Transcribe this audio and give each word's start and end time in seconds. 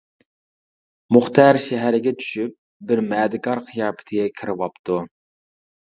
مۇختەر 1.17 1.59
شەھەرگە 1.67 2.13
چۈشۈپ، 2.23 2.57
بىر 2.93 3.03
مەدىكار 3.11 3.61
قىياپىتىگە 3.71 4.29
كىرىۋاپتۇ. 4.43 4.99